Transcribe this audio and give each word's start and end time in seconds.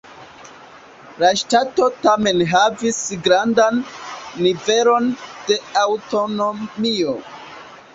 La 1.23 1.29
ŝtato 1.41 1.91
tamen 2.07 2.41
havis 2.55 3.03
grandan 3.29 3.81
nivelon 4.47 5.15
de 5.51 5.63
aŭtonomio. 5.87 7.21